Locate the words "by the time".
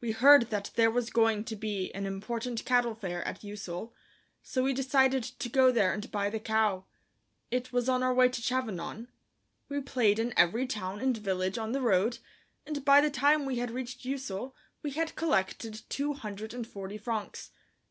12.86-13.44